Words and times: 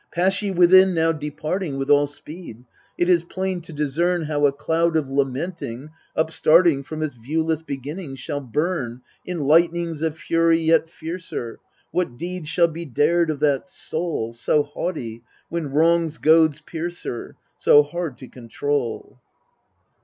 Pass 0.11 0.41
ye 0.41 0.49
within 0.49 0.95
now, 0.95 1.11
departing 1.11 1.77
With 1.77 1.91
all 1.91 2.07
speed. 2.07 2.65
It 2.97 3.07
is 3.07 3.23
plain 3.23 3.61
to 3.61 3.71
discern 3.71 4.23
How 4.23 4.47
a 4.47 4.51
cloud 4.51 4.97
of 4.97 5.11
lamenting, 5.11 5.91
upstarting 6.15 6.81
From 6.81 7.03
its 7.03 7.13
viewless 7.13 7.61
beginnings, 7.61 8.17
shall 8.17 8.39
burn 8.41 9.01
In 9.27 9.41
lightnings 9.41 10.01
of 10.01 10.17
fury 10.17 10.57
yet 10.57 10.89
fiercer. 10.89 11.59
What 11.91 12.17
deeds 12.17 12.49
shall 12.49 12.67
be 12.69 12.83
dared 12.85 13.29
of 13.29 13.41
that 13.41 13.69
soul, 13.69 14.33
So 14.33 14.63
haughty, 14.63 15.21
when 15.49 15.69
wrong's 15.71 16.17
goads 16.17 16.61
pierce 16.63 17.03
her, 17.03 17.35
So 17.59 17.83
hard 17.83 18.17
to 18.17 18.27
control 18.27 19.19